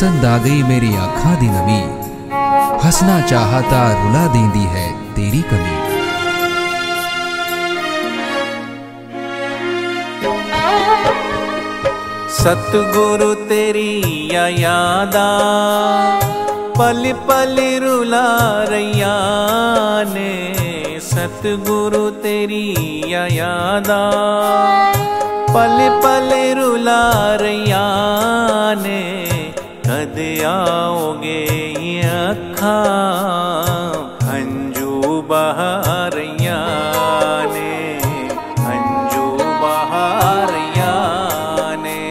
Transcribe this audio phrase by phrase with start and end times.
[0.00, 1.80] पसंद आ गई मेरी आखा दी नमी।
[2.84, 4.84] हंसना चाहता, रुला देंदी है
[5.14, 5.74] तेरी कमी।
[12.38, 13.92] सतगुरु तेरी
[14.32, 15.26] या यादा
[16.78, 18.24] पल पल रुला
[18.70, 19.14] रैया
[20.14, 20.32] ने।
[21.00, 22.64] सतगुरु तेरी
[23.06, 24.00] या यादा
[25.50, 27.02] पल पल रुला
[27.36, 27.84] रैया
[28.80, 29.39] ने।
[29.90, 31.38] कद आओगे
[32.08, 32.74] अखा?
[34.22, 34.92] हंजू
[35.30, 36.58] बहारिया
[37.54, 37.72] ने
[38.66, 39.24] हंजू
[39.62, 40.94] बहारिया
[41.82, 42.04] ने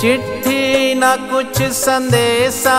[0.00, 2.78] चिट्ठी ना कुछ संदेशा,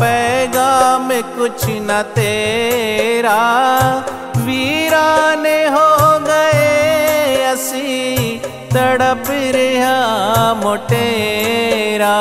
[0.00, 3.40] पैगाम कुछ न तेरा।
[4.38, 5.88] वीरा ने हो
[6.20, 6.60] गए
[7.44, 8.21] असी
[8.72, 12.18] तड़प रहा मोटेरा।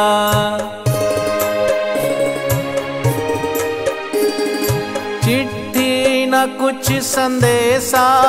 [5.26, 8.24] चिट्ठी न कुछ संदेशा,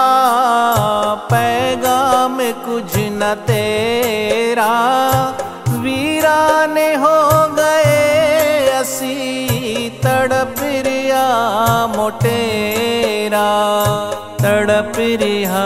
[1.15, 4.73] पैगाम कुछ न तेरा।
[5.69, 9.49] वीरा ने हो गए असी,
[9.91, 11.27] तड़प रिया
[11.87, 13.49] मोटेरा।
[14.43, 15.65] तड़प रिया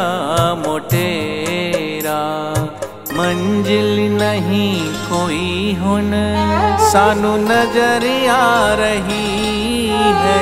[0.55, 2.46] मोटेरा।
[3.19, 4.73] मंजिल नहीं
[5.09, 6.11] कोई हुन,
[6.91, 9.87] सानू नज़र आ रही
[10.23, 10.41] है।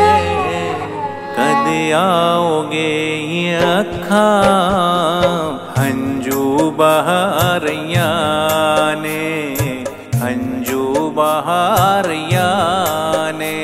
[1.37, 1.67] कद
[1.97, 2.93] आओगे
[3.59, 4.27] अखा?
[5.79, 8.11] हंजू बहारिया
[9.03, 9.23] ने
[10.25, 10.85] हंजू
[11.17, 12.51] बहारिया
[13.39, 13.57] ने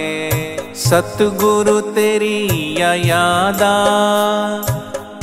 [0.84, 2.40] सतगुरु तेरी
[2.80, 3.74] या यादा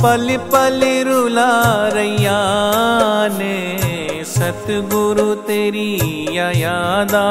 [0.02, 1.52] पल पल रुला
[1.94, 2.40] रैया
[3.38, 3.56] ने
[4.38, 5.92] सतगुरु तेरी
[6.36, 7.26] यादा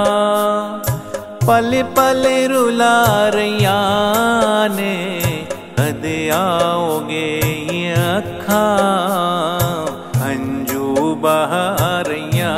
[1.48, 2.96] पल पल रुला
[3.30, 3.78] रैया
[4.76, 4.96] ने
[6.32, 7.28] आओगे
[7.74, 8.64] ये अखा?
[10.16, 12.52] हंजू बहारिया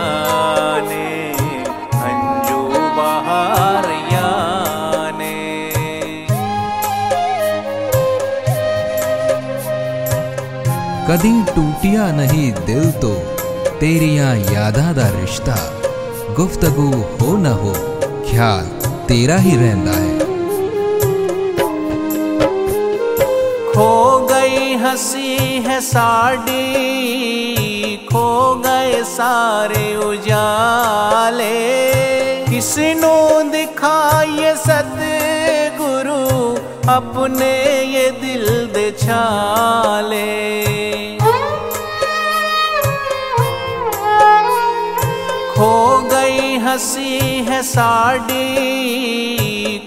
[0.87, 1.09] ने
[1.95, 2.61] हंजू
[2.97, 4.29] बहारिया
[5.19, 5.35] ने।
[11.09, 13.13] कदी टूटिया नहीं दिल तो
[13.79, 15.53] तेरिया यादा दा रिश्ता।
[16.35, 16.87] गुफ्तगु
[17.19, 17.73] हो न हो,
[18.29, 18.65] ख्याल
[19.07, 20.17] तेरा ही रहता है।
[23.71, 23.93] खो
[24.31, 26.65] गई हँसी है साड़ी,
[28.11, 31.53] खो गए सारे उजाले।
[32.49, 33.15] किसनू
[33.51, 36.21] दिखाइए सतगुरु
[36.91, 37.53] अपने
[37.93, 40.27] ये दिल दे छाले।
[46.69, 48.37] हँसी है साड़ी,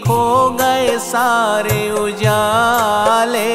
[0.07, 3.53] खो गए सारे उजाले।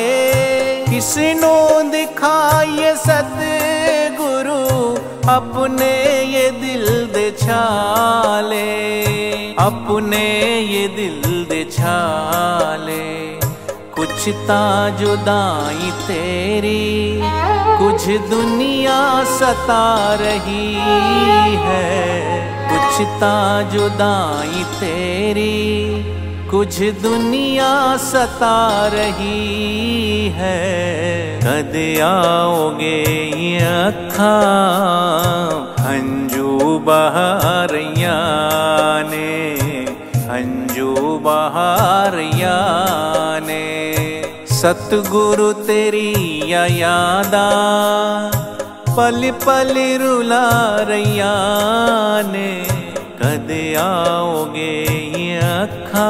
[0.85, 4.61] किसनू दिखाइए सतगुरु,
[5.33, 8.71] अपने ये दिल दे छाले।
[9.55, 13.05] अपने ये दिल दे छाले।
[13.95, 17.19] कुछ ता जुदाई तेरी,
[17.77, 20.73] कुछ दुनिया सता रही
[21.67, 22.56] है।
[22.97, 23.05] कुछ
[23.63, 25.57] जुदाई तेरी,
[26.49, 30.61] कुछ दुनिया सता रही है।
[31.43, 32.95] कद आओगे
[33.39, 34.31] ये अखा?
[35.79, 38.17] हंजू बहारिया
[39.11, 39.29] ने
[40.31, 42.57] हंजू बहारिया
[43.43, 43.65] ने
[44.53, 47.45] सतगुरु तेरी या यादा
[48.89, 50.45] पल पल रुला
[50.81, 51.33] रैया
[52.33, 52.49] ने
[53.19, 53.47] कद
[53.79, 54.73] आओगे
[55.17, 56.09] ये अखा?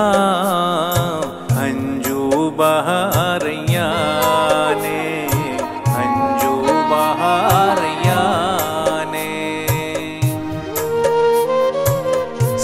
[1.57, 3.87] अंजू बहारिया
[4.81, 5.05] ने
[6.01, 6.51] अंजू
[6.91, 8.19] बहारिया
[9.13, 9.31] ने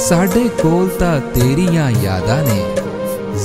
[0.03, 2.61] साढ़े कोल ता तेरिया यादा ने,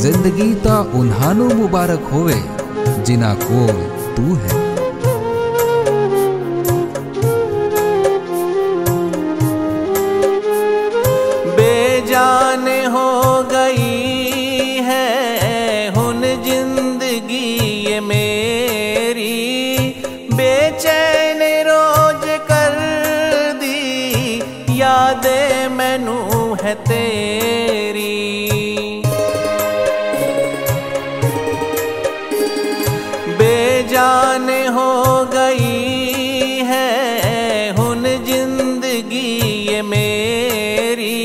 [0.01, 2.43] ज़िंदगी ता उन्हानु मुबारक होवे
[3.05, 3.77] जिना कोल
[4.17, 4.68] तू है।
[27.19, 28.17] तेरी।
[33.39, 34.91] बेजान हो
[35.35, 36.91] गई है,
[37.79, 39.31] हुन ज़िंदगी
[39.71, 41.17] ये मेरी।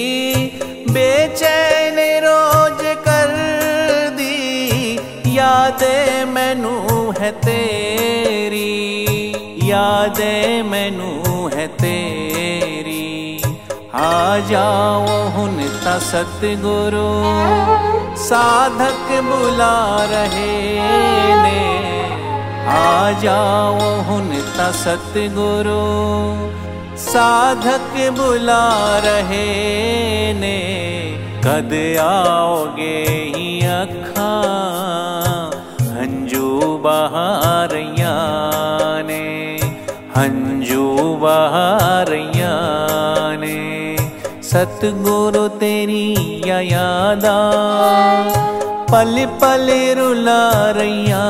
[0.89, 3.33] बेचैन रोज कर
[4.19, 4.95] दी,
[5.37, 6.75] यादें मैनू
[7.19, 8.69] है तेरी।
[9.69, 12.72] यादें मैनू है तेरी।
[13.95, 15.57] आ जाओ हुन
[16.01, 17.09] सतगुरु
[18.17, 19.75] साधक बुला
[20.05, 20.55] रहे
[21.41, 21.59] ने।
[22.67, 24.31] आ जाओ हुन
[24.73, 25.83] सतगुरु
[26.97, 28.65] साधक बुला
[28.99, 29.45] रहे
[30.33, 30.57] ने।
[31.45, 32.97] कद आओगे
[33.35, 34.33] ही अखा,
[35.81, 38.15] हंजू बहारिया
[39.07, 39.23] ने।
[40.17, 40.85] हंजू
[41.15, 42.32] बहारिया
[44.53, 47.37] सतगुरु तेरी यादा।
[48.91, 49.67] पल पल
[49.97, 51.23] रुला रैया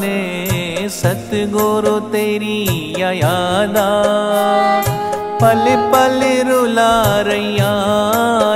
[0.00, 3.88] ने, सतगुरु तेरी यादा।
[5.42, 7.74] पल पल रुला रैया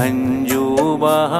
[0.00, 1.34] अञ्जूवः